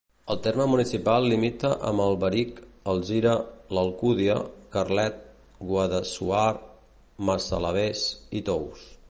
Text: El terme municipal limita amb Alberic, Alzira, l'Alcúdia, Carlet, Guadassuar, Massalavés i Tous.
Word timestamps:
El 0.33 0.37
terme 0.45 0.63
municipal 0.69 1.27
limita 1.31 1.69
amb 1.89 2.03
Alberic, 2.05 2.61
Alzira, 2.93 3.35
l'Alcúdia, 3.79 4.39
Carlet, 4.77 5.21
Guadassuar, 5.75 6.49
Massalavés 7.31 8.09
i 8.41 8.45
Tous. 8.51 8.91